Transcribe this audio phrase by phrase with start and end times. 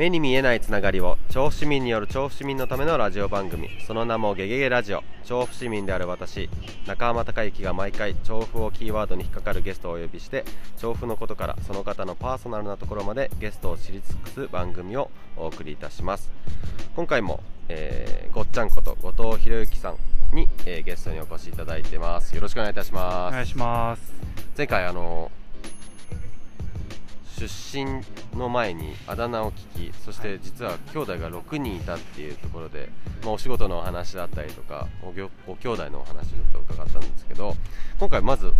[0.00, 3.68] 目に見えないつながりを調布市民による調布市民のためのラジオ番組。
[3.86, 5.04] その名もゲゲゲラジオ。
[5.26, 6.48] 調布市民である私
[6.86, 10.46] 中浜孝之が毎回調布をキーワードに引っかかるゲストをお呼びして
[10.78, 16.32] 調布のことからその方のパーソナルなところまでゲストを知り尽くす番組をお送りいたします。
[16.96, 19.98] 今回も、えーごっちゃんこと後藤博之さん
[20.34, 22.34] に、えーゲストにお越しいただいてます。
[22.34, 23.28] よろしくお願いいたします。
[23.28, 24.14] お願いします。
[24.56, 25.30] 前回あの
[27.48, 28.02] 出身
[28.38, 32.90] の前にあだ名を聞きそして実は兄弟が6人いたっていうところで、
[33.22, 37.56] まあ、お仕事のお話だったりとかごぎょご兄弟のお話ちょっと伺ったんですけど
[37.98, 38.52] 今回まず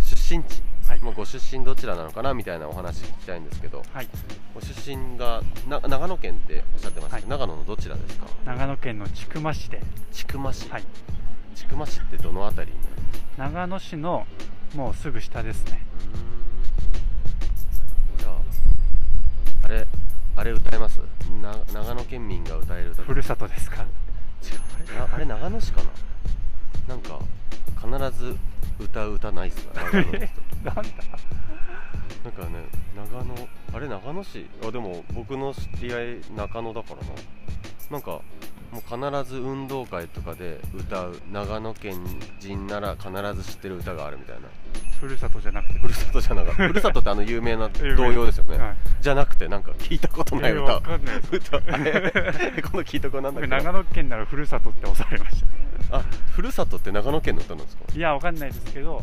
[0.00, 1.00] 出身地、はい。
[1.00, 4.08] まあ、ご出身どちらなのかなみたいなお話聞きたいんですけどはい。
[4.54, 8.26] ご出身がな長野県っておっしゃってましたけど、は長野のどちらですか？
[8.44, 9.80] 長野県の千曲市で。
[10.12, 10.84] 千曲市、はい。
[11.54, 12.92] 千曲市ってどの辺りになる
[13.54, 14.26] 長野市の
[14.74, 15.84] もうすぐ下ですね
[19.66, 19.84] あれ
[20.36, 21.00] あれ歌えます？
[21.42, 23.02] な長野県民が歌える歌。
[23.02, 23.82] ふるさとですか？
[23.82, 23.88] 違う
[25.12, 26.94] あれなあれ長野市かな？
[26.94, 27.18] なんか
[28.08, 28.36] 必ず
[28.78, 29.82] 歌う歌ないっすか？
[29.82, 30.22] 長野の人なん
[30.64, 30.82] だ？
[32.24, 32.48] なんかね
[32.94, 34.46] 長野あれ長野市？
[34.64, 37.06] あでも僕の知り合い中野だからな。
[37.90, 38.20] なんか
[38.72, 41.20] もう必ず運動会とかで歌う。
[41.32, 41.96] 長野県
[42.40, 44.42] 人なら必ず知ってる歌があるみたいな。
[45.00, 45.78] ふるさとじゃなくて。
[45.78, 48.76] ふるさとじゃなかったふるさとってあの有名な童謡ですよね、はい。
[49.00, 50.62] じゃなくてなんか聞いたことない歌。
[50.62, 51.36] えーわかんないです。
[51.36, 51.56] 歌。
[51.56, 52.12] あれ
[52.62, 55.40] 今度聞いとこうなんだっけ僕長野県ならふるさとって押されまし
[55.90, 55.98] た。
[55.98, 57.84] あふるさとって長野県の歌なんですか？
[57.94, 59.02] いやわかんないですけど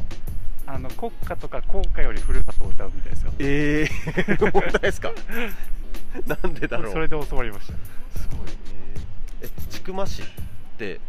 [0.66, 3.32] あの国歌とか校歌よりふるさとを歌うみたいですよ。
[3.40, 3.88] え
[4.28, 5.12] えー、 本当ですか？
[6.28, 6.94] なんでだろう？
[6.94, 7.74] それで教わりました。
[8.20, 8.40] すごい
[8.74, 9.03] えー
[9.44, 10.26] え千曲市っ
[10.78, 11.00] て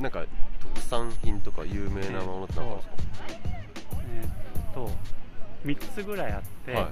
[0.00, 0.24] なんか
[0.60, 4.90] 特産品とか有名なものってなんかあるんですえーっと
[5.64, 6.90] 3つぐらいあって、か、はい。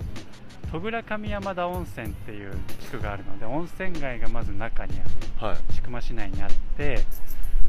[0.70, 5.46] 戸倉上山田温泉っていう地区があるので温泉街がまず中にある。
[5.46, 5.56] はい。
[5.72, 7.04] 千曲市内にあって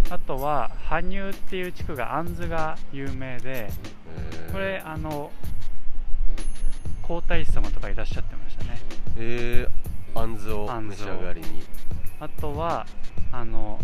[0.10, 3.70] あとは羽生っていう地区があんずが有名で
[4.18, 4.52] えー。
[4.52, 5.32] これあの
[7.02, 8.80] 皇太子様とかいらっしゃってましたね。
[9.18, 11.64] えー、あんずをあんずを召し上がりに。
[12.20, 12.86] あとは
[13.32, 13.80] あの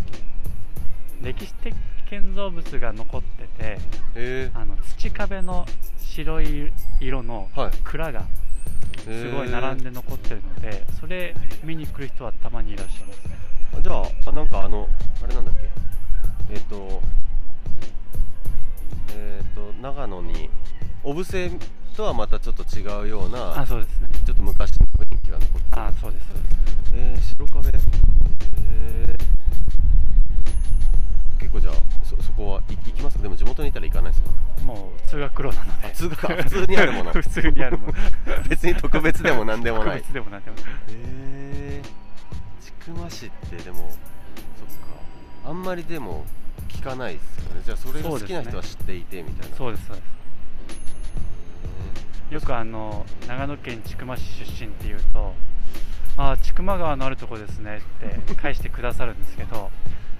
[1.22, 1.74] 歴史的
[2.08, 3.78] 建造物が残ってて
[4.14, 5.66] えあの土壁の
[6.00, 7.48] 白い色の
[7.84, 8.24] 蔵が
[9.04, 13.28] すごい並んで残ってるので、それ見に来る人はたまにいらっしゃいます。
[13.28, 13.36] ね
[13.78, 14.88] あじゃああなんかあの
[15.22, 15.60] あれなんだっけ？
[16.50, 17.02] えっ、と
[19.14, 20.50] えっ、と長野に
[21.02, 21.50] 小布施
[21.96, 24.08] とはまたちょっと違うようなあそうですね。
[24.26, 25.82] ちょっと昔の雰囲気が残ってる。
[25.82, 27.78] あそうですそうですえー、白壁。
[28.60, 33.22] えー、結構じゃあそそこはい行きますか？
[33.22, 34.30] でも地元にいたら行かないですか？
[34.64, 35.86] もう通学路なので。
[35.88, 37.12] あ通学あ普通にあるもの。
[37.12, 37.92] 普通にあるもの。
[38.48, 40.02] 別に特別でも何でもない。
[40.02, 40.64] 特別でもなんでもない。
[40.88, 41.88] えー、
[42.86, 43.94] 千曲市ってでもそっか。
[45.46, 46.24] あんまりでも
[46.68, 47.62] 聞かないですよね。
[47.64, 49.56] じゃあそれが好きな人は知っていてみたいな。
[49.56, 50.08] そうですそうです。
[52.34, 55.34] よくあの長野県千曲市出身っていうと
[56.18, 59.70] 「ああ千曲川のあるとこですね」って返してくださるんですけど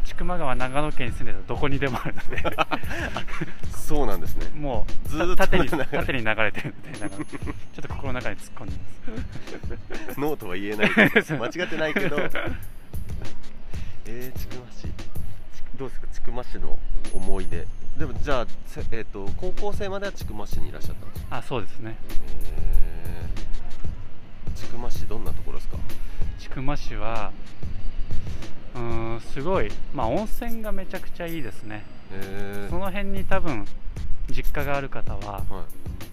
[0.04, 2.42] 千曲川長野県に住んでるとどこにでもあるので。
[3.76, 4.47] そうなんですね。
[4.54, 7.06] もうずーっとた縦に流れ縦に流れてるんでな。
[7.06, 8.76] んかちょっと心の中に突っ込んで
[10.06, 10.20] ます。
[10.20, 10.91] ノーとは言えない。
[10.91, 11.06] 間
[11.47, 12.19] 違ってないけど。
[14.04, 14.88] えー、千曲市ち
[15.78, 16.78] どうですか千曲市の
[17.15, 17.66] 思い出。
[17.97, 21.36] でもじゃあ、せえー、と高校生までは千曲市にいらっしゃったんですか？
[21.38, 21.97] あそうですね。
[22.56, 23.57] えー、
[24.58, 25.76] 千曲市どんなところですか？
[26.38, 27.32] 千曲市は
[28.74, 31.84] うーんすごいまあ温泉がめちゃくちゃいいですね。
[32.12, 33.66] えー、その辺に多分
[34.30, 35.42] 実家がある方はは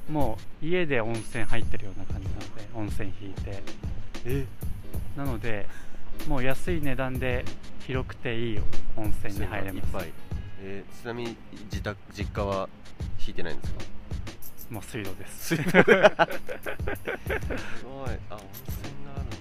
[0.08, 0.12] い。
[0.12, 3.64] もう家で温泉入ってるような感じなので温泉引いて。
[4.26, 4.46] え？
[5.18, 5.68] なので
[6.28, 7.46] もう安い値段で
[7.88, 8.60] 広くていい
[8.96, 10.08] 温泉に入れます。
[10.62, 11.36] えー、ちなみに
[11.66, 12.70] 自宅実家は
[13.26, 13.80] 引いてないんですか？
[14.70, 15.56] もう水道です。
[15.56, 15.66] すごい。
[15.74, 16.06] あ温泉
[19.06, 19.38] があるんだ。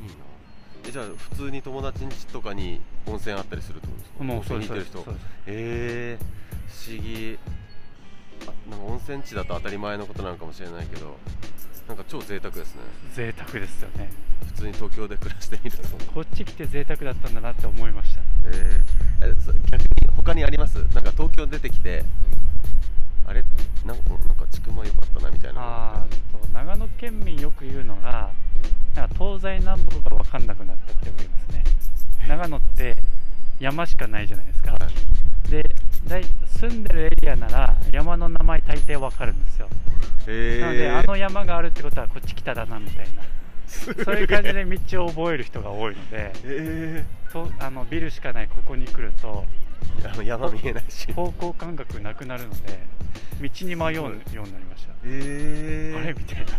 [0.00, 0.14] いいな。
[0.88, 4.24] えじゃあ普通に友達ん家とかに温泉あったりするってことですか？
[4.24, 5.16] もう温そうです泉に行ってる人
[5.46, 6.24] えー、
[6.68, 7.38] 不思議。
[8.44, 11.16] あなんか温泉地だと当たり前のことなのかもしれないけど
[11.86, 12.82] なんか超贅沢ですね。
[13.14, 14.10] 贅沢ですよね。
[14.46, 15.88] 普通に東京で暮らしてみると。
[16.12, 18.20] こっち来て贅沢だったんだなって思いました。
[18.46, 20.76] えー、えそ逆に他にあります？
[20.94, 22.04] なんか東京出てきて
[23.26, 23.44] あれ
[23.84, 28.30] なんかなんか千曲良かったなみたいなのあーと長野県民よく言うのが
[28.94, 31.64] なんか東西南北が分かんなくなったってよく言いますね。
[32.28, 32.94] 長野って
[33.60, 35.64] 山しかないじゃないですか、はい、で
[36.46, 39.68] 住んでるエリアなら山の名前大抵分かるんですよ、
[40.26, 43.22] えー、なのであの山があるってことはこっち北だなみたいな。
[44.04, 49.46] そういう感じで道を覚える人が多いのでえとあのビルしかないここに来ると
[50.00, 51.12] えー、山見えないし。
[51.12, 52.78] 方向感覚なくなるので
[53.40, 54.10] 道に迷うよう
[54.46, 56.52] になりました、えあれみたいな。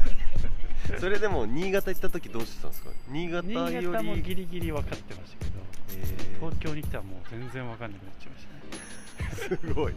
[0.99, 2.89] それでも新潟行った時どうしてたんですか？
[3.07, 3.75] 新潟より。
[3.77, 5.59] 新潟もギリギリ分かってましたけど
[5.97, 9.59] え東京に来たらもう全然分かんなくなっちゃいましたね。
[9.59, 9.93] ーすごい。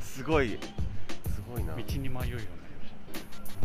[0.00, 0.48] すごい。
[1.34, 1.74] すごいな。
[1.74, 2.38] 道に迷うようになり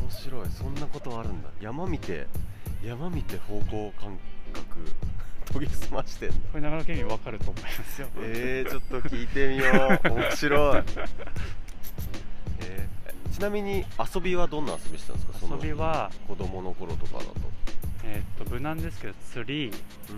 [0.01, 0.49] まし面白い。
[0.49, 1.49] そんなことあるんだ。
[1.59, 2.27] 山見て
[2.83, 4.17] 山見て方向感
[4.53, 4.79] 覚
[5.53, 8.07] 研ぎ澄ましてんこれ長野県民分かると思いますよ。
[8.17, 10.09] えー、ちょっと聞いてみよう。
[10.13, 10.83] 面白い、
[12.61, 12.95] えー
[13.35, 13.83] ちなみに
[14.13, 15.39] 遊びはどんな遊びしてたんですか？
[15.39, 17.31] その遊びは子供の頃とかだと。
[18.05, 19.71] えーっと無難ですけど釣り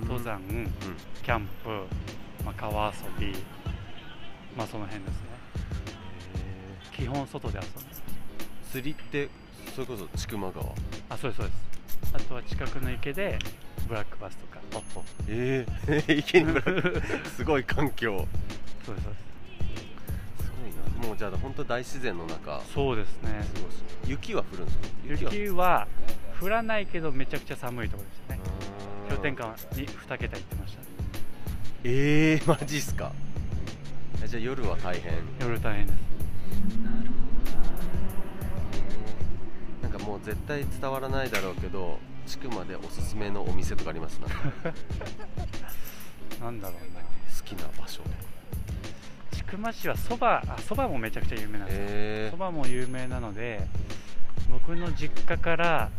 [0.03, 0.71] 登山、うん。
[1.23, 1.69] キャンプ、
[2.45, 3.33] まあ、川遊び
[4.55, 5.19] まあその辺ですね。
[6.93, 8.03] え基本外で遊んでます。
[8.69, 9.29] ー釣りって
[9.73, 10.65] それこそ千曲川？
[10.65, 10.73] あ
[11.09, 12.13] あそうですそうです。
[12.13, 13.39] あとは近くの池で
[13.87, 14.59] ブラックバスとか。
[14.75, 14.81] あ
[15.27, 17.29] えー、 池にブラック。
[17.29, 18.27] すごい環境。
[18.85, 19.05] そうです。
[19.05, 19.19] そうで
[20.41, 20.45] す。
[20.45, 22.61] すごいなもうじゃあ本当大自然の中。
[22.73, 23.43] そうですね。
[24.05, 24.77] 雪は降るんです
[25.23, 25.29] か？
[25.29, 25.33] は。
[25.33, 25.87] 雪は
[26.41, 28.39] 降らないけどめちゃくちゃ寒いところですね。
[29.09, 30.81] 氷点下に2桁いってました
[31.83, 33.11] えー、マジっすか？
[34.23, 35.13] えじゃあ夜は大変。
[35.39, 35.97] 夜大変です。
[39.81, 44.19] なんかもう絶対伝わらないだろうけど地区までおすすめのお店とかあります？
[44.19, 44.27] な
[46.37, 47.07] んなんだろうな。
[47.47, 48.01] きな場所。
[49.31, 53.65] 千曲市はそばあそばもめちゃくちゃ有名なんですそばも有名なので
[54.51, 55.89] 僕の実家から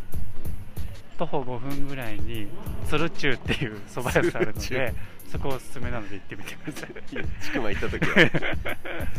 [1.17, 2.47] 徒歩5分ぐらいに
[2.87, 4.93] 鶴中っていうそば屋さんあるの鶴で
[5.31, 6.89] そこおすすめなので行ってみてください。
[6.89, 8.15] ー、地区ま行った時は。
[8.29, 8.37] じ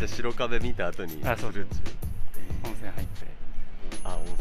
[0.02, 1.66] ゃあ白壁見た後に鶴中
[2.64, 3.26] 温泉入って。
[4.04, 4.36] あ温泉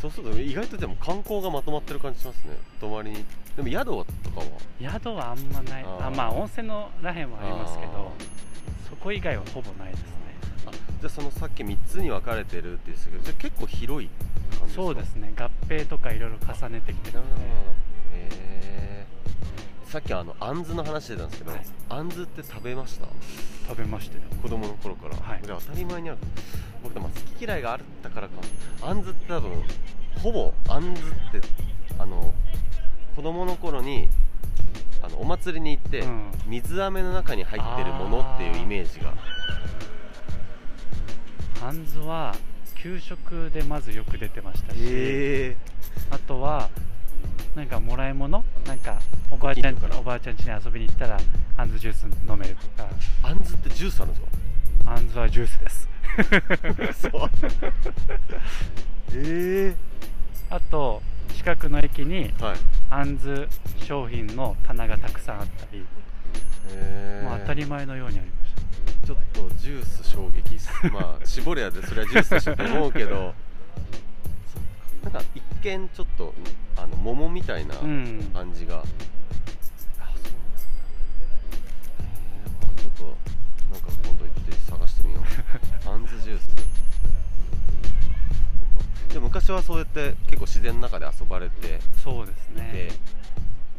[0.00, 2.56] そうすると意外とでも観光がまとまってる感じしますね。
[2.80, 3.24] 泊まりに。
[3.56, 4.46] でも宿とかは？
[4.80, 5.84] 宿はあんまない。
[5.84, 8.12] あまあ温泉のらへんはありますけど
[8.88, 10.08] そこ以外はほぼないですね。
[10.66, 14.08] あじゃあそのさっき3つに分かれてるって言ってたけどじゃあ結構広い
[14.58, 14.82] 感じですか？
[14.82, 15.32] そうですね。
[15.36, 17.30] 合併とかいろいろ重ねてきてるので。
[17.30, 17.70] なるほど。
[18.14, 19.17] へー
[19.88, 21.62] さっきあのあんずの話してたんですけど、はい。
[21.88, 23.06] あんずって食べました？
[23.68, 24.22] 食べましたよ。
[24.42, 25.42] 子供の頃から、はい。
[25.42, 26.18] で当たり前にある。
[26.82, 28.34] 僕でも好き嫌いがあったからか。
[28.82, 29.50] あんずって多分
[30.22, 31.48] ほぼあんずって
[31.98, 32.34] あの
[33.16, 34.08] 子供の頃に
[35.02, 36.32] あのお祭りに行って、うん。
[36.46, 39.14] 水飴の中に入ってるものっていうイメージが。
[41.60, 42.34] ハンズは
[42.76, 45.56] 給食でまずよく出てましたし、へえ
[46.10, 46.68] あとは
[47.58, 48.44] なんかもらい物？
[48.68, 49.00] なんか
[49.32, 51.18] おばあちゃんおばあちゃん家に遊びに行ったら
[51.56, 52.88] ハンズジュース飲めるとか。
[53.24, 54.28] あんずってジュースあるんですか
[54.92, 55.88] ハンズはジュースです。
[57.02, 57.30] そう
[59.12, 59.74] え
[60.50, 61.02] あと
[61.36, 62.56] 近くの駅にえはい。
[62.90, 63.48] ハンズ
[63.84, 65.84] 商品の棚がたくさんあったり、へ
[66.70, 68.54] えもう当たり前のようにありまし
[69.00, 69.06] た。
[69.08, 70.70] ちょっとジュース衝撃っす。
[70.92, 73.34] まあ絞れやでそれはジュースでしょと思うけど
[75.02, 76.34] なんか一見ちょっと
[76.76, 78.30] あの桃みたいなうん。
[78.34, 79.02] 感じが、あそうなん
[80.06, 80.08] だ。
[82.02, 82.04] へ
[82.76, 83.04] えちょっと
[83.72, 85.88] なんか今度行って探してみよう。
[85.88, 86.48] あんずジュース。
[89.12, 92.68] でも昔はそうやって結構自然の中で遊ばれてそうですでね、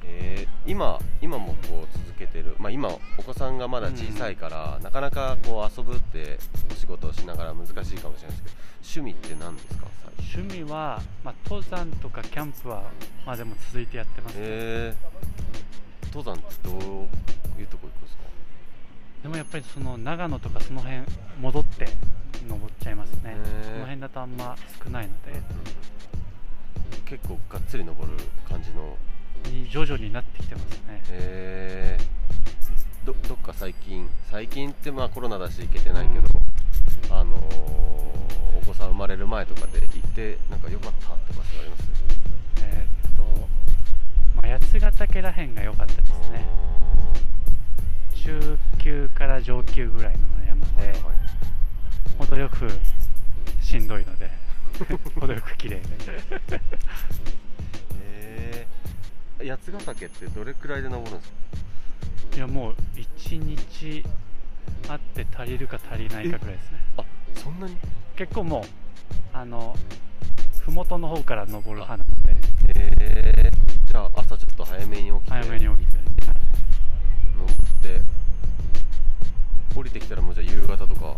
[0.03, 6.38] えー今今もこう続けてる、まあ、今お子さんがまだ小さいから、なかなかこう遊ぶって
[6.72, 9.88] お仕事をしながら難しいかもしれないですけど趣味って何ですか？
[10.36, 12.83] 趣味は、まあ、登山とかキャンプは
[13.25, 16.79] まあでも続いてやってますね、えー、登山ってどう
[17.59, 18.24] いうとこ行くんですか？
[19.24, 21.01] でもやっぱりその長野とかその辺
[21.41, 21.88] 戻って
[22.48, 23.19] 登っちゃいますね。
[23.25, 23.63] へー。
[23.63, 25.41] その辺だとあんま少ないので。
[27.05, 28.17] 結構がっつり登る
[28.48, 28.95] 感じの？
[29.45, 31.01] に徐々になってきてますね。
[31.09, 34.07] えー、どどっか最近？
[34.29, 36.27] 最近ってまあコロナだし行けてないけど、
[37.09, 37.39] あのー
[38.49, 41.84] お子さん生まれる前とかで行ってなんか良かったとかってあります？
[42.62, 43.24] えーっと、
[44.36, 46.46] まあ、八ヶ岳らへんが良かったですね。
[48.24, 51.00] 中級から上級ぐらいの山で、はいはい。
[52.20, 52.70] 程よく
[53.62, 54.30] しんどいので
[55.20, 55.86] 程よく綺麗で。
[58.02, 61.32] えー、八ヶ岳ってどれくらいで登るんです
[62.32, 62.38] か？
[62.38, 64.04] いやもう1日
[64.88, 66.80] あって足りるか足りないかぐらいですね。
[66.98, 67.04] あ
[67.36, 67.75] そんなに？
[68.15, 68.63] 結構もう
[69.33, 69.75] あの
[70.65, 72.36] 麓の方から登る派なので。
[72.67, 75.29] えー、じゃあ朝ちょっと早めに起きて。
[75.29, 75.98] 早めに起きて、
[77.38, 78.01] 登って
[79.75, 81.01] 降りてきたらもうじゃあ夕方とか。
[81.01, 81.17] も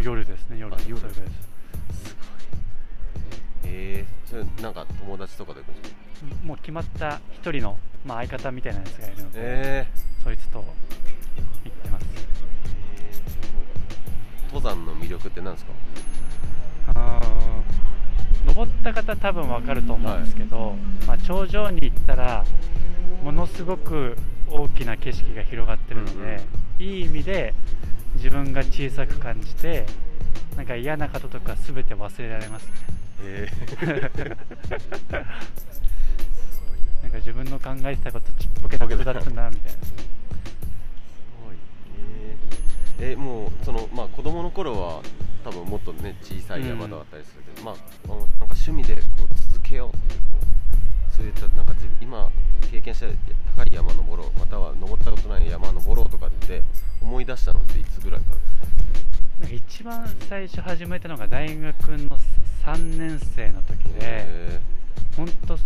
[0.00, 0.24] う夜。
[0.24, 1.14] ですね夜あ夜です。
[1.14, 3.72] すごい。
[3.72, 5.82] えー、それなんか友達とかで行くん。
[5.82, 5.96] ですか
[6.44, 9.86] もう決まった一人の、まあ、相方みたいなやつがいるので、え
[10.22, 10.64] そいつと
[14.54, 15.72] 登山の魅力って何ですか？
[16.94, 20.76] あー登った方多分わかると思うんですけど、
[21.08, 22.44] まあ、頂上に行ったら
[23.24, 24.16] ものすごく
[24.48, 26.40] 大きな景色が広がってるので、
[26.78, 27.52] いい意味で
[28.14, 29.86] 自分が小さく感じて
[30.56, 32.72] なんか嫌なこととか全て忘れられますね。
[33.22, 33.48] え。
[33.50, 35.10] ー、
[37.02, 39.78] なんか自分の考えてたことちっぽけなことだったなみたいな
[43.00, 45.02] えもうそのまあ子供の頃は
[45.44, 47.74] 多分もっとね小さい山だったりするけど、まあ
[48.04, 50.36] あのなんか趣味でこう続けようってこ
[51.12, 52.30] うそういったなんかじ今
[52.70, 53.06] 経験した
[53.56, 56.62] 高い山登ろうまたは登ったことない山登ろうとかって
[57.02, 58.54] 思い出したのっていつぐらいからです
[59.50, 59.54] か？
[59.54, 62.18] 一番最初始めたのが大学の
[62.64, 64.60] 3年生の時でえ
[65.16, 65.58] 本当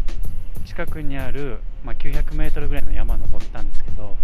[0.65, 4.17] 近くにある、まあ、900メートルぐらいの山登ったんですけど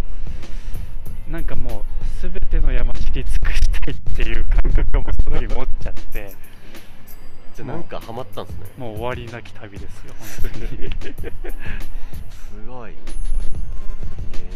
[1.28, 1.84] なんかもう
[2.22, 6.26] 全ての山知り尽くしたいっていう感覚をもうその時持っちゃって。
[6.26, 8.66] ー、じゃあなんかハマったんですね。
[8.78, 10.90] もう終わりなき旅ですよ本当に。
[12.30, 12.92] すごい。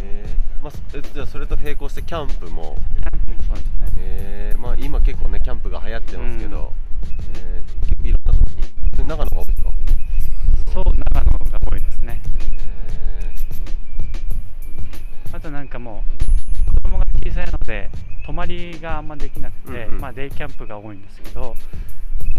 [0.00, 0.72] えー、まあ
[1.12, 2.76] じゃあそれと並行してキャンプも。
[2.96, 3.92] キャンプもそうですね。
[3.96, 6.72] えー、まあ今結構ねキャンプが流行ってますけど、
[7.34, 8.44] えー、いろんなとこ
[9.02, 9.72] に長野が多いですか？
[10.72, 12.20] そう長野が多いですね。
[12.52, 13.34] え
[15.32, 16.27] あとなんかもう
[17.30, 17.90] 小さいので
[18.24, 20.00] 泊まりがあんまできなくて、うんうん。
[20.00, 21.54] まあ、デイキャンプが多いんですけど、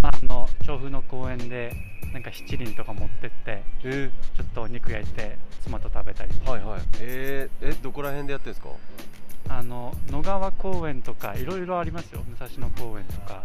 [0.01, 1.73] まあ、あの調布の公園で
[2.13, 6.81] なんか七輪とか持ってってー、えちょっとお肉焼いて妻と食べたりー、はいはい。
[7.01, 8.69] えー、えどこら辺でやってるんですか？
[9.49, 12.23] あの野川公園とかいろいろありますよ。
[12.27, 13.43] 武蔵野公園とか。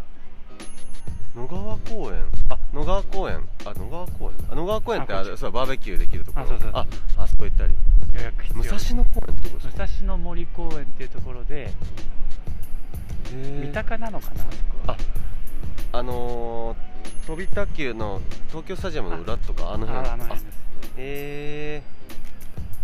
[1.35, 2.23] 野川公園？
[2.49, 3.47] あ野川公園？
[3.65, 4.33] あ野川公園？
[4.51, 6.45] あ野川公園ってあれそうバーベキューできるところ。
[6.45, 6.85] あそうそうあ
[7.17, 7.73] あそこ行ったり。
[8.15, 11.73] 予約必要武蔵野公園ってとこです武か蔵野森公園っていうところで
[13.33, 14.97] え三鷹なのかなあそこは。
[15.93, 20.07] ああのー、飛び卓球の東京スタジアムの裏とかあの辺。
[20.07, 20.35] ああ
[20.97, 21.81] え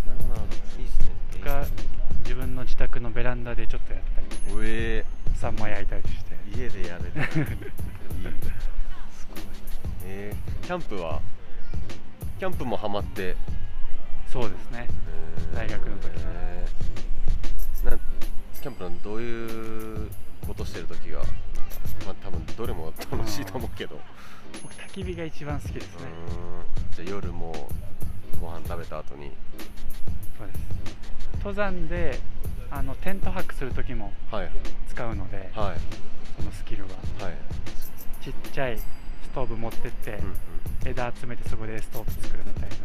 [0.06, 1.12] ー、なるほどいいっすね。
[1.32, 1.66] とか
[2.24, 6.32] 自分の自宅のベランダでちょっとやったりうえサンマ焼いたりして。
[6.54, 7.34] 家でやれたら いい。
[7.34, 9.44] すごい
[10.06, 11.22] えー、キャンプは
[12.40, 13.36] キャンプもハマって。
[14.32, 14.88] そうですね。
[15.52, 15.56] えー。
[15.56, 17.98] 大学の時えーな
[18.62, 20.10] キャンプのどういう
[20.48, 21.20] ことしてる時が
[22.06, 24.00] まあ多分どれも楽しいと思うけど。
[24.64, 26.02] 僕焚き火が一番好きですね。
[26.96, 29.32] じゃあ夜もうご飯食べた後に。
[30.38, 30.60] そうです。
[31.38, 32.20] 登山で
[32.70, 34.52] あのテント泊する時もはい。
[34.90, 35.78] 使うのではい。
[36.38, 36.90] そのスキルは。
[37.26, 37.34] はい、
[38.24, 38.80] ちっちゃい
[39.32, 40.36] ストーブ持ってって、うんうん。
[40.84, 42.76] 枝集めてそこでストーブ作るみたいな。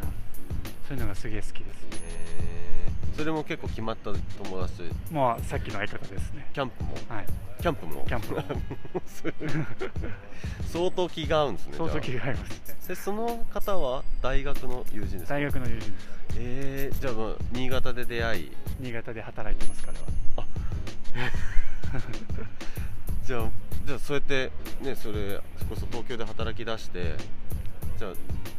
[0.88, 1.86] そういうのがすげえ好きです。
[1.90, 5.14] えー、それも結構決まった友達と？
[5.14, 6.48] もうさっきの相方ですね。
[6.54, 6.94] キャンプも？
[7.08, 7.26] はい。
[7.60, 8.04] キャンプも？
[8.06, 8.44] キャンプも。
[10.72, 12.76] 相当気が合うんですね相当気が合いますね。
[12.84, 15.34] あでその方は大学の友人ですか？
[15.34, 16.08] 大学の友人です。
[16.38, 18.52] えー、じゃあもう新潟で出会い。
[18.78, 20.04] 新潟で働いてます彼は。
[23.26, 23.50] じゃあ
[23.86, 27.14] じゃあそうやってねそれこそ東京で働き出して
[27.98, 28.12] じゃあ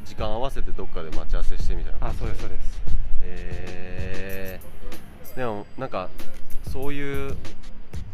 [0.05, 2.07] 時間合わせてどっかで待ち合わせしてみたいな。
[2.07, 2.81] あそうですそうです。
[3.23, 6.09] えー、でもなんか
[6.71, 7.35] そういう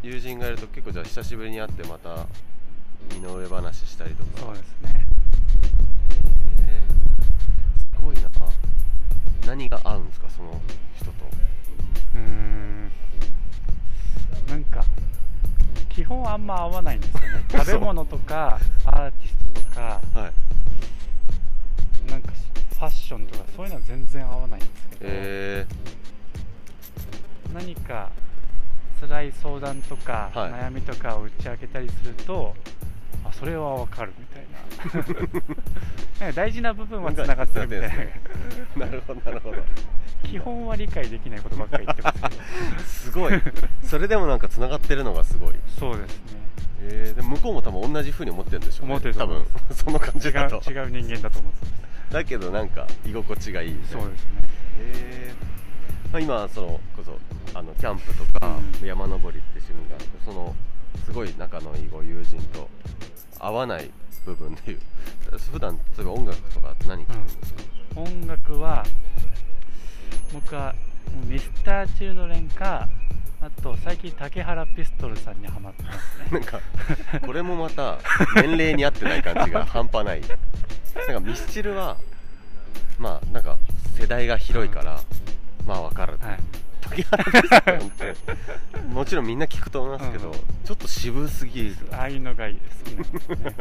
[0.02, 2.28] 友人がいると結構じゃあ久しぶりに会ってまた
[3.14, 4.42] 身の上話したりとか。
[4.42, 5.08] そうですね。
[6.68, 7.96] えー。
[7.96, 8.30] すごいな。
[9.46, 10.60] 何が合うんですかその
[10.98, 11.12] 人と。
[12.16, 12.92] うーん。
[14.48, 14.84] なんか
[16.04, 17.46] 基本あんま合わないんですよね。
[17.50, 20.32] 食べ物とかアーティストとかは
[22.08, 22.12] い。
[22.12, 22.34] なんか
[22.72, 25.66] ファッションとかそういうのは全然合わないんですけど、え
[27.54, 28.12] 何か
[29.00, 30.52] 辛い相談とか、はい。
[30.52, 32.54] 悩みとかを打ち明けたりすると
[33.26, 35.24] あそれはわかるみたいな。
[36.20, 37.88] なんか大事な部分はつながってるみたいな。
[37.88, 39.58] ー、なるほどなるほど。
[40.24, 42.84] 基本は理解できないことばっかり言ってますけど。
[42.84, 43.42] すごい。
[43.84, 45.56] それでもなんかつながってるのがすごい。
[45.68, 46.44] そうですね。
[46.86, 48.94] えー、でも向こうも多分同じ風に思ってるんでしょうね。
[48.94, 49.46] 思ってると多分。
[49.72, 50.58] その感じ違だと。
[50.58, 52.14] う違う人間だと思ってます。
[52.14, 54.32] だけどなんか居心地がいいみたいなそうですね。
[54.80, 55.64] えー
[56.14, 57.18] まあ、今そのこそ
[57.58, 58.88] あのキャンプとか、うん。
[58.88, 60.56] 山登りって趣味があるその
[61.06, 62.70] すごい仲のいいご友人と
[63.40, 63.90] 合わない
[64.26, 64.80] 部分でいう。
[65.52, 67.62] 普段例えば音楽とか何聴くんですか、
[67.96, 68.86] 音楽は
[70.32, 70.74] 僕は
[71.16, 72.88] もうミスターチルドレンか
[73.42, 76.30] あと最近竹原ピストルさんにはまってますね。
[76.32, 76.60] なんか
[77.26, 77.98] これもまた
[78.36, 80.22] 年齢に合ってない感じが半端ない。
[81.08, 81.98] なんかミスチルは
[82.98, 83.58] まあなんか
[84.00, 85.00] 世代が広いから、
[85.66, 86.40] まあわかる、はい
[86.94, 88.16] 竹原ピストルって
[88.90, 90.34] もちろんみんな聞くと思いますけど、うん。
[90.64, 91.76] ちょっと渋すぎる。
[91.92, 93.56] ああいうのが好きなんですね。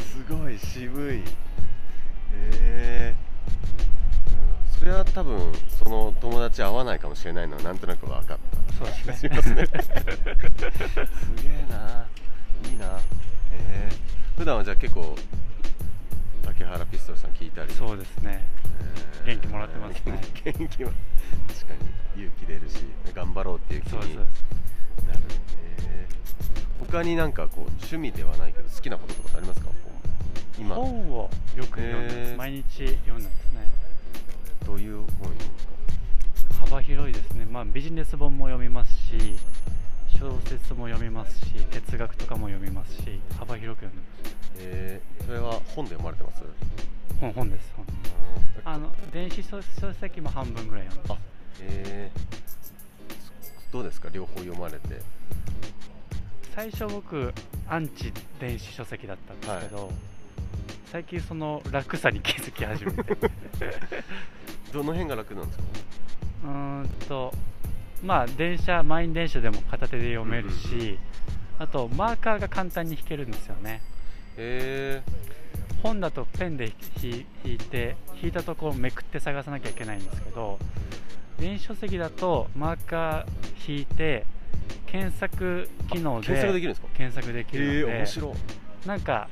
[0.26, 1.22] すごい渋い。
[2.32, 4.72] えー。
[4.72, 8.74] うん、それは多分その友達合わないかもしれないのはなんとなく分かった。
[8.74, 9.66] そうですねしますね。
[9.70, 9.78] す
[11.42, 12.06] げえな。
[12.68, 12.98] いいな。
[13.52, 15.16] えー、普段はじゃあ結構
[16.44, 17.72] 竹原ピストルさん聞いたり。
[17.72, 18.44] そうですね。
[19.24, 19.36] えー。
[19.36, 20.20] 元気もらってますね。
[20.44, 20.92] 元気は
[21.48, 21.74] 確か
[22.14, 22.84] に勇気出るし
[23.14, 24.26] 頑張ろうっていう気になる。
[25.62, 26.14] えー
[26.86, 29.68] 他になんかこう趣味ではないけど好きなこととかありますか？
[30.58, 30.76] 今。
[30.76, 32.36] 本をよく読んでます、へー。
[32.36, 32.62] 毎日
[33.06, 33.70] 読んでますね。
[34.66, 35.32] どういう本
[36.68, 39.36] 幅広いですね、まあ、ビジネス本も読みますし
[40.84, 44.34] も読みますし哲学とかも読みますし幅広く読んでます。
[44.58, 46.42] えー、それは本で読まれてます？
[47.20, 47.86] 本本です本
[48.64, 51.18] ああの電子書書籍も半分ぐらい読んであ
[51.62, 54.10] えー、どうですか？
[54.12, 55.00] 両方読まれて。
[56.54, 57.32] 最初僕
[57.68, 59.90] アンチ電子書籍だったんですけど、
[60.92, 63.16] 最近その楽さに気づき始めて。
[64.72, 65.64] どの辺が楽なんですか？
[66.44, 67.32] うーんと
[68.04, 70.98] まあ電車満員電車でも片手で読めるし、
[71.58, 73.82] あとマーカーが簡単に引けるんですよね。
[74.36, 75.02] え。
[75.82, 80.58] 本だとペンで引引いて引いたところをめくって探さなきゃいけないんですけど
[81.38, 84.24] 電子書籍だとマーカー引いて
[84.86, 86.88] 検索機能ー、で検索できるんですか？
[86.96, 88.88] 検索できるので、えー、面白い。
[88.88, 89.28] なんか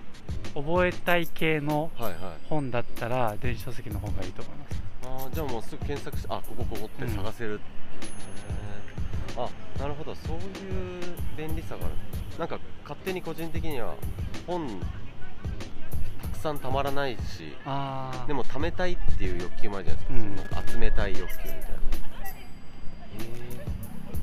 [0.54, 1.90] 覚えたい系の
[2.48, 4.82] 本だったら電子書籍の方がいいと思います。
[5.04, 7.60] あーじゃあもうすぐ検索してあここここって探せる、
[9.34, 9.44] へー。
[9.44, 9.48] あ
[9.80, 10.14] なるほど。
[10.14, 10.42] そういう
[11.36, 11.94] 便利さがある。
[12.38, 13.94] なんか勝手に個人的には
[14.46, 14.68] 本
[16.22, 17.54] たくさんたまらないし
[18.26, 20.68] でも貯めたいっていう欲求もあるじゃないですか、うん。
[20.68, 21.62] 集めたい欲求みたいな。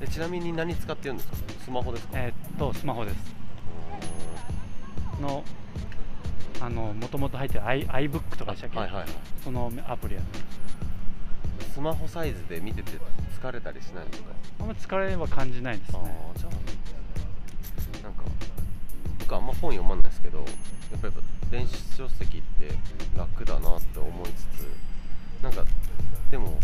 [0.02, 1.36] えちなみに何使ってるんですか？
[1.66, 3.16] スマホですか、えーっとスマホです。
[5.22, 5.44] の
[6.62, 9.10] あのもともと入ってる i- iBook とかでしたっけ、はいはいはい。
[9.44, 10.22] そのアプリや
[11.74, 12.92] スマホサイズで見てて
[13.42, 14.30] 疲れたりしないんですか？
[14.60, 16.18] あんま疲れは感じないですあね。
[16.36, 18.24] あじゃあなんか
[19.20, 22.74] 僕あんま本読まないですけどやっぱやっぱ電子書籍って
[23.18, 25.64] 楽だなって思いつつなんか
[26.30, 26.60] でも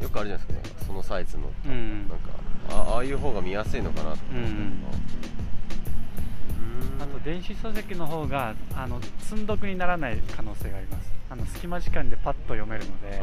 [0.00, 1.50] よくあるじゃないですかそのサイズの。
[1.66, 2.08] うん。
[2.08, 2.30] なんか
[2.70, 4.92] あああいう方が見やすいのかなって思ったりとか。
[4.92, 5.41] あと
[7.24, 11.12] 電子書籍の方があの積んどくにならない可能性があります。
[11.30, 13.22] あの隙間時間でパッと読めるので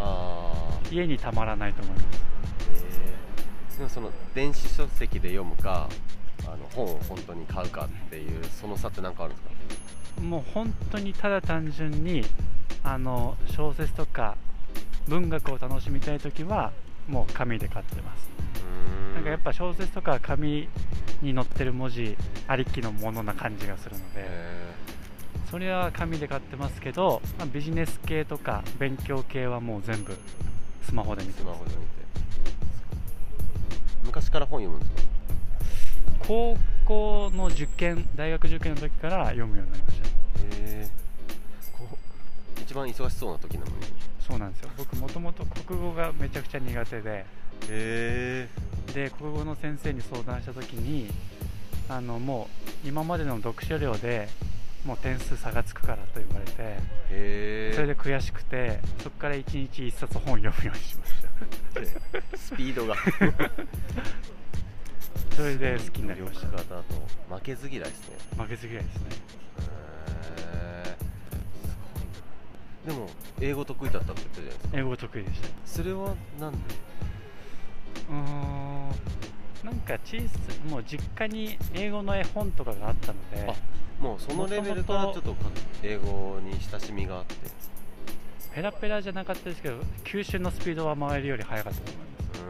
[0.96, 2.08] 家にたまらないと思います。
[2.72, 3.78] えー。
[3.78, 5.90] でもその電子書籍で読むか
[6.46, 9.48] あの本を本当に買うかっていうその差って何かあるんです
[10.16, 10.22] か？
[10.22, 12.24] もう本当にただ単純に
[12.84, 14.38] あの小説とか
[15.08, 16.72] 文学を楽しみたい時は
[17.08, 18.30] もう紙で買ってます。
[18.56, 18.69] うーん
[19.16, 20.68] なんかやっぱ小説とかは紙
[21.22, 22.16] に載ってる文字
[22.48, 24.74] ありきのものな感じがするのでえ
[25.50, 30.16] それは紙で買ってますけど、まあビジネス系とか勉強系はもう全部
[30.84, 31.62] スマホで見てます。
[34.04, 35.10] 昔から本読むんですか？
[36.28, 40.08] 高校の受験大学受験の時から読むようになりました。
[40.60, 41.98] えー、こう
[42.64, 43.74] 一番忙しそうな時なのに。
[44.20, 44.70] そうなんですよ。
[44.78, 47.26] 僕もともと国語がめちゃくちゃ苦手で。
[47.68, 48.48] へ
[48.94, 51.10] で国語の先生に相談した時に
[51.88, 52.48] あのも
[52.86, 54.30] う今までの読書量で
[54.86, 56.78] もう点数差がつくからと言われて
[57.76, 61.12] それで悔しくてそこから1日1冊本を読むようにしまし
[62.32, 62.38] た。
[62.38, 62.96] スピードが。
[65.36, 66.48] それで好きになりました。
[66.48, 68.18] 負けず嫌いですね。
[68.38, 69.10] 負けず嫌いですね。
[69.12, 71.09] へえ
[72.90, 73.08] でも
[73.40, 74.80] 英語得意だったって言ったじゃないですか。
[74.80, 75.48] 英語得意でした。
[75.64, 76.58] それはなんで？
[78.10, 78.90] うーん
[79.64, 80.26] なんか小さ
[80.68, 83.54] もう実家に英語の絵本とかがあったのであ
[84.04, 85.52] もうそのレベルからちょっとか
[85.84, 87.36] 英語に親しみがあって。
[88.56, 92.42] ペラペラじゃなかったですけど吸収のスピードは周りより速かったと思います。
[92.42, 92.48] う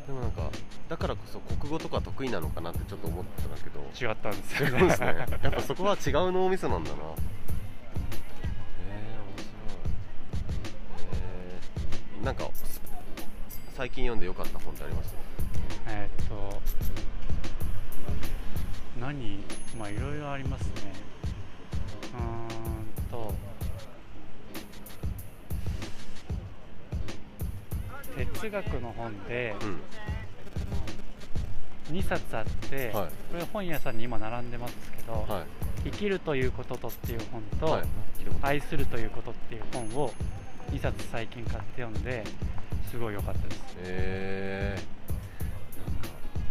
[0.00, 0.04] ー。
[0.04, 0.50] んでもなんか
[0.88, 3.80] だからこそ国語とか得意なのかなってちょっと思ってたんだけど。
[4.00, 5.06] 違ったんですよ違うんですね。
[5.42, 6.96] やっぱそこは違う脳みそなんだな
[12.26, 12.80] なんかす
[13.76, 15.14] 最近読んでよかった本ってあります？
[15.86, 16.60] えーっと
[19.00, 19.38] 何
[19.78, 20.68] まあいろいろありますね。
[22.18, 22.22] うー
[23.06, 23.32] んと
[28.16, 29.66] 哲哲学の本でう
[31.92, 31.96] ん。
[31.96, 32.92] 2冊あって、はい。
[32.94, 33.06] こ
[33.38, 35.44] れ本屋さんに今並んでますけど「はい。
[35.84, 37.84] 生きるということと」っていう本と、はい。
[38.42, 40.12] 愛するということっていう本を
[40.70, 42.24] 2冊最近買って読んで
[42.90, 43.60] すごい良かったです。
[43.78, 46.08] えー、なんか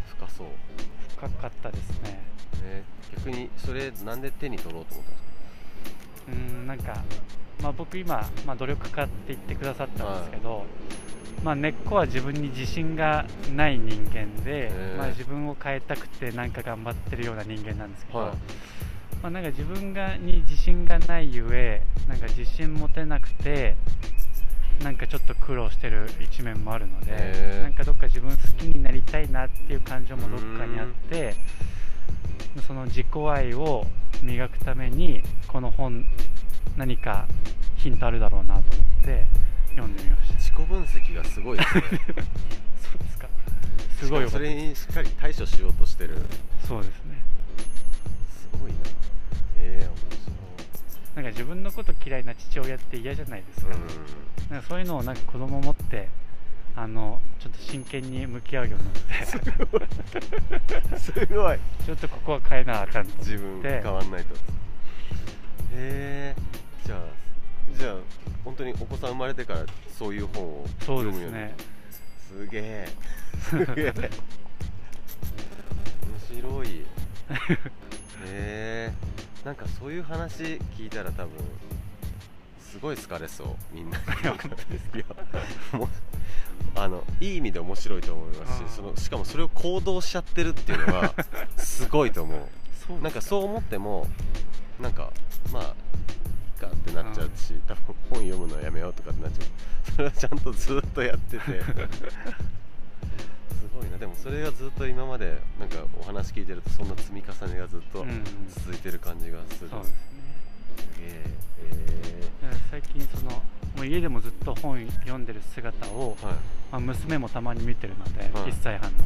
[0.07, 0.47] 深そう。
[1.15, 2.21] 深かったですね。
[2.63, 2.95] えー。
[3.15, 5.25] 逆にそれなんで手に取ろうと思ったんです
[6.27, 7.03] うーんなんか、
[7.61, 10.65] まあ、僕今、まあ、努力家って言ってくださったんですけど、
[11.43, 13.25] まあ、根っこは自分に自信が
[13.55, 18.33] ない人間で、まあ、自分を変えたくてなんか頑張ってるような人間なんですけど、はい
[19.25, 23.75] まあ、なんか自分がに自信がないゆえなんか自信持てなくて
[24.83, 31.33] なんかちょっと苦労してる一面もあるので、なんかどっか自分好きになりたいなっていう感情もどっかにあって
[32.67, 33.87] その自己愛を
[34.21, 36.05] 磨くためにこの本
[36.77, 37.25] 何か
[37.77, 39.25] ヒントあるだろうなと思って
[39.69, 40.35] 読んでみました。
[40.35, 41.81] 自己分析がすごいですね。
[42.79, 43.27] そうですか。
[43.97, 46.15] すごいそれにしっかり対処しようとしてる。
[46.67, 47.14] そうですね
[51.55, 53.69] 分のこと嫌いな父親って嫌じゃないですか、
[54.49, 56.09] なんかそういうのをなんか子供持って
[56.75, 59.55] あのちょっと真剣に向き合うようになって。
[60.91, 61.57] うんすごい。
[61.85, 64.35] ちょっとここは変えなあかんと自分変わんないと。
[64.35, 64.37] へ
[65.73, 66.35] え。
[66.85, 66.99] じゃあ
[67.77, 67.95] じゃあ
[68.43, 69.65] 本当にお子さん生まれてから
[69.97, 71.37] そういう本をそう読むように。
[71.37, 71.55] ですね。
[72.27, 72.89] すげえ。
[73.39, 73.93] すげえ。
[76.31, 76.85] 面白い。
[78.27, 78.93] へえ
[79.45, 81.31] なんかそういう話聞いたら多分
[82.59, 83.99] すごい好かれそうみんな
[85.71, 85.87] もう
[86.75, 91.13] あのいい意味で面白いと思いますしそのしかもそれを行動しちゃってるっていうのが
[91.57, 92.39] すごいと思う。
[92.87, 94.07] そうなんかそう思っても
[94.79, 95.11] なんか
[95.53, 95.67] まあい
[96.57, 99.91] いかってなっちゃうし、多分本読むのやめようとかってなっちゃう。
[99.91, 101.43] それはちゃんとずっとやってて。
[101.43, 101.53] す
[103.75, 103.97] ごいな。
[103.97, 108.23] でもそれがずっと今までなんかお話聞いてるとそんな積み重ねがずっとうん。
[108.49, 109.95] 続いてる感じがする、そうですね。
[110.77, 111.23] すげえ。
[111.59, 113.31] えだから最近その
[113.77, 116.35] もう家でもずっと本読んでる姿を、ー、はい。
[116.71, 118.51] まあ、娘もたまに見てるので、はい。
[118.51, 118.97] 1歳半の。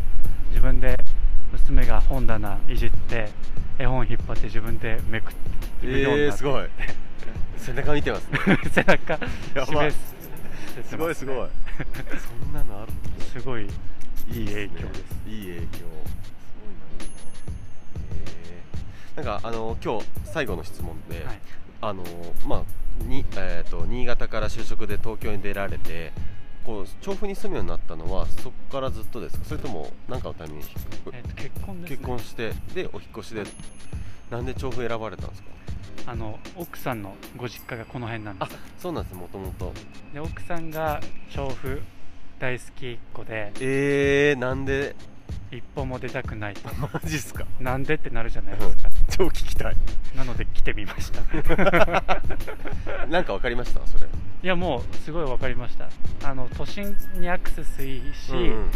[0.50, 0.98] 自分で
[1.52, 3.30] 娘が本棚いじって
[3.78, 5.50] 絵本引っ張って自分でめくって
[5.82, 6.36] 読むようになって。
[6.36, 6.68] えーすごい。
[7.58, 8.40] 背中見てますね。
[8.72, 9.92] 背中やばい。
[9.92, 11.12] 示すごますね。
[11.12, 11.50] いすごい。
[12.44, 12.92] そんなのある
[13.32, 13.68] すごい
[14.32, 15.78] いいい影響ですいい影響。
[15.78, 15.90] すごい
[16.78, 16.90] な、
[18.12, 19.24] えー。
[19.26, 21.40] なんかあの今日最後の質問で、はい。
[21.82, 22.04] あの
[22.46, 22.64] まあ
[23.06, 26.12] にえー、と新潟から就職で東京に出られて
[26.66, 29.46] こう調布に住むようになったのはそこからずっとですか？
[29.46, 30.60] それとも何かのために
[31.14, 33.44] えーと結婚ね、結婚してでお引っ越しで
[34.30, 35.50] なんで調布選ばれたんですか？
[36.08, 39.72] あの奥さんのご実家がこの辺なんであすそうなんですもともと
[40.14, 41.82] で奥さんが調布
[42.40, 44.96] 大好きっ子でえー、なんで？
[45.52, 46.70] 一歩も出たくないと。
[46.94, 47.46] マジっすか？
[47.60, 48.90] なんでってなるじゃないですか。
[49.10, 49.76] 超聞きたい。
[50.16, 51.22] なので来てみました。
[53.08, 53.86] なんかわかりました？
[53.88, 54.08] それ。
[54.42, 55.90] いやもうすごい分かりました。
[56.24, 58.70] あの都心にアクセスいいし、うんうん。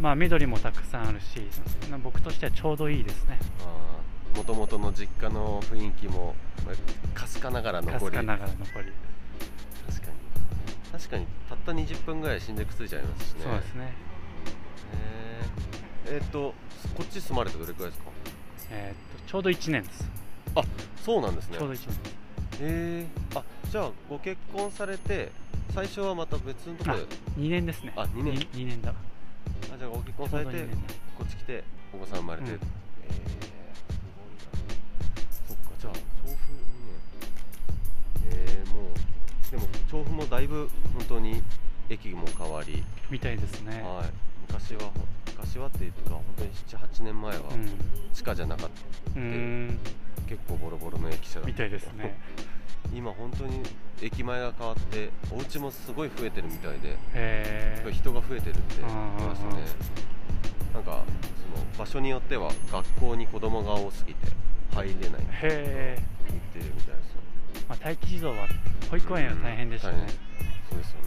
[0.00, 1.40] まあ緑もたくさんあるし
[1.90, 3.38] な僕としてはちょうどいいですね。
[4.34, 8.04] もともとの実家の雰囲気もまあかすかながらか残り。
[8.06, 8.92] すかながら残り
[10.96, 13.40] 確かにたった20分ぐらい新宿ついちゃいますしね。
[13.44, 13.92] そうですね。
[16.06, 16.14] へー。
[16.16, 16.54] えっ、と
[16.96, 18.10] こっち住まれてどれくらいですか？
[18.70, 20.08] えーっとちょうど1年です。
[20.54, 20.62] あ
[21.04, 21.58] そうなんですね。
[21.58, 21.96] ちょうど1年
[22.60, 25.30] えあじゃあご結婚されて
[25.74, 27.02] 最初はまた別のところで
[27.36, 27.92] 2年ですね。
[27.96, 28.34] あ二年。
[28.34, 28.90] に二年だ。
[28.90, 30.52] あじゃあご結婚されて
[31.18, 32.56] こっち来てお子さん生まれて、うん。
[32.56, 33.55] えー、
[39.50, 41.42] でも調布もだいぶ本当に
[41.88, 43.82] 駅も変わり、みたいですね。
[43.82, 44.06] はい。
[44.48, 44.90] 昔は
[45.26, 47.70] 昔はっていうか本当に78年前はうん。
[48.12, 49.22] 地下じゃなかった、う。
[49.22, 49.78] ーん。
[50.28, 52.18] 結構ボロボロの駅舎だったみたいですね。
[52.94, 53.62] 今本当に
[54.00, 56.96] 駅前が変わってお家もすごい増えてるみたいで。
[57.92, 59.62] 人が増えてるって言うんってましたね。
[60.74, 61.04] なんか
[61.54, 64.26] その場所によっては学校に子供が多すぎて
[64.74, 67.05] 入れないって言ってるみたいです。
[67.05, 67.05] よ
[67.68, 68.46] まあ、待機児童は
[68.90, 71.06] 保育園は大変でしたね、うんそうですよね。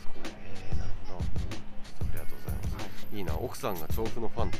[0.00, 0.32] すごい。
[0.32, 4.58] えー、なるほどありがとうございます、い、いな奥さんが調布のファンって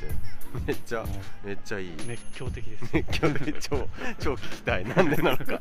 [0.67, 1.05] めっちゃ
[1.45, 1.93] めっちゃいい。
[2.07, 2.85] 熱狂的です。
[2.93, 4.85] 熱狂で超 超聞きたい。
[4.85, 5.61] なんでなのか。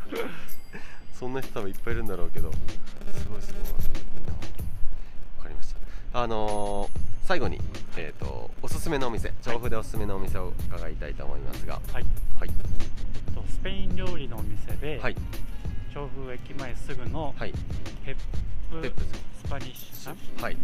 [1.13, 2.51] そんな人多分いっぱいいるんだろうけど。
[2.51, 2.57] す
[3.29, 3.61] ごいすごい。
[3.61, 4.33] いいな。
[4.33, 5.73] わかりまし
[6.11, 6.23] た。
[6.23, 7.61] あのー、最後に
[7.95, 11.75] えっ、とおすすめのお店調布でおすすめのお店を伺いたいと思いますが。
[11.93, 12.03] はい、
[12.39, 12.49] はい。
[13.27, 15.15] えっと、スペイン料理のお店で、はい。
[15.93, 17.53] 調布駅前すぐのはい。
[18.03, 18.15] ペ
[18.71, 19.01] プペップ
[19.45, 20.57] スパニッシュさんはい。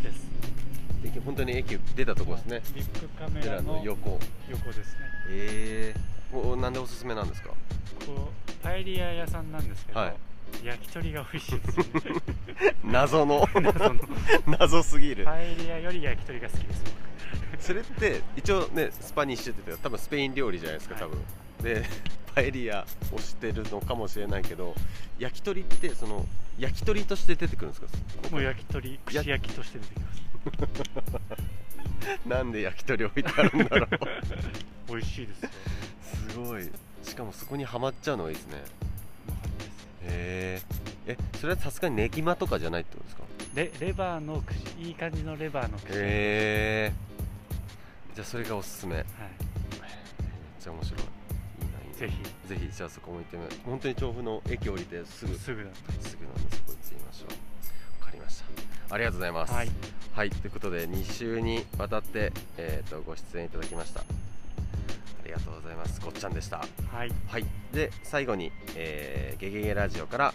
[0.00, 1.12] です。
[1.12, 2.62] で本当に駅出たとこですね。
[2.72, 4.20] ビックカメラのの横。
[4.48, 4.84] 横ですね。
[5.30, 7.48] ええおなんでおすすめなんですか？
[7.48, 10.16] こうパエリア屋さんなんですけど、はい
[10.64, 11.90] 焼き鳥が美味しいですよね。
[12.84, 13.46] 謎の。
[14.46, 15.24] 謎すぎる。
[15.24, 16.84] パエリアより焼き鳥が好きです。
[17.60, 21.04] それって一応ねスパニッシュって言って多分スペイン料理じゃないですかはい。
[21.04, 21.18] 多分、
[21.62, 21.84] で
[22.34, 24.74] パエリアをしてるのかもしれないけど
[25.18, 26.26] 焼き鳥ってその
[26.58, 27.88] 焼き鳥として出てくるんですか？
[28.30, 30.22] もう焼き鳥串焼きとして出てきます。
[32.28, 33.88] なんで焼き鳥置いてあるんだろう。
[34.88, 35.50] 美味しいですよ。
[36.30, 36.68] すごい。
[37.02, 38.62] しかもそこにはまっちゃうのがいいですね
[40.06, 40.62] へ
[41.06, 43.22] ええそれはさすがにネギマとかじゃないってことですか？
[43.54, 46.92] レレバーの串いい感じのレバーの串、へえ
[48.14, 48.94] じゃあそれがおすすめ。
[48.94, 49.06] めっは
[50.60, 51.00] ちゃ面白い。
[51.00, 51.08] いい
[51.70, 51.98] ないいな。
[51.98, 52.48] ぜひ。
[52.48, 53.52] ぜひじゃあそこも行ってみよう。
[53.70, 55.34] 本当に調布の駅降りてすぐ。
[55.34, 56.16] い、すぐだす。
[56.16, 57.28] ぐなんでそこ行ってみましょう。
[58.00, 58.38] わかりまし
[58.88, 58.94] た。
[58.94, 59.52] ありがとうございます。
[59.52, 59.70] はい。
[60.12, 64.00] はい、ということで2週にわたって、えー、とご出演いただきました。
[64.00, 64.04] あ
[65.26, 66.00] りがとうございます。
[66.00, 66.58] ごっちゃんでした。
[66.58, 67.12] はい。
[67.28, 67.44] はい。
[67.72, 70.34] で最後に、えーゲゲゲラジオから、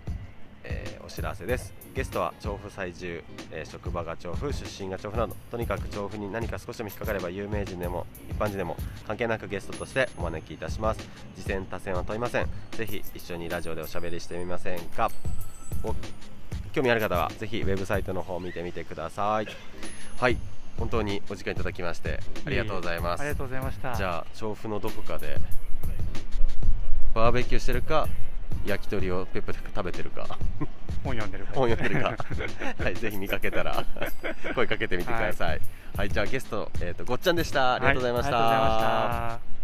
[0.64, 1.74] えーお知らせです。
[1.94, 8.78] ゲストは調布在住、えー職場が調布出身が調布などとにかく調布に何か少しでも引っかかれば有名人でも一般人でも
[9.08, 11.10] 関係なくゲストとしてお招きいたします。
[11.36, 12.48] 次戦多戦は問いません。
[12.72, 15.10] ぜひ一緒にラジオでおしゃべりしてみませんか。
[15.84, 15.96] お
[16.74, 19.48] 興味ある方はぜひウェブサイトの方を見てみてください。
[20.20, 20.38] はい
[20.78, 23.22] 本当にお時間いただきましてありがとうございます。
[23.22, 23.96] ありがとうございました。
[23.96, 25.38] じゃあ調布のどこかで
[27.14, 28.08] バーベキューしてるか
[28.66, 30.38] 焼き鳥をペップで食べてるか。
[31.04, 32.16] 本読んでる本読んでるか。
[32.84, 33.84] はいぜひ見かけたら
[34.56, 35.62] 声かけてみてください。
[35.96, 37.74] はい、じゃあゲスト、えー、とごっちゃんでした。
[37.74, 39.61] ありがとうございました、はい